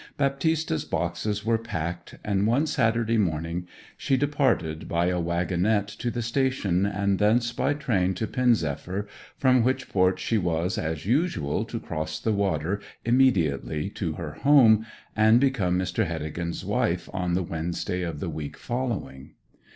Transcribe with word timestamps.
Baptista's 0.17 0.83
boxes 0.83 1.45
were 1.45 1.59
packed, 1.59 2.15
and 2.25 2.47
one 2.47 2.65
Saturday 2.65 3.19
morning 3.19 3.67
she 3.95 4.17
departed 4.17 4.87
by 4.87 5.05
a 5.09 5.19
waggonette 5.21 5.89
to 5.99 6.09
the 6.09 6.23
station, 6.23 6.87
and 6.87 7.19
thence 7.19 7.53
by 7.53 7.75
train 7.75 8.15
to 8.15 8.25
Pen 8.25 8.55
zephyr, 8.55 9.07
from 9.37 9.61
which 9.63 9.89
port 9.89 10.17
she 10.17 10.39
was, 10.39 10.79
as 10.79 11.05
usual, 11.05 11.65
to 11.65 11.79
cross 11.79 12.19
the 12.19 12.33
water 12.33 12.79
immediately 13.05 13.91
to 13.91 14.13
her 14.13 14.31
home, 14.41 14.87
and 15.15 15.39
become 15.39 15.77
Mr. 15.77 16.07
Heddegan's 16.07 16.65
wife 16.65 17.07
on 17.13 17.35
the 17.35 17.43
Wednesday 17.43 18.01
of 18.01 18.19
the 18.19 18.29
week 18.31 18.57
following. 18.57 19.35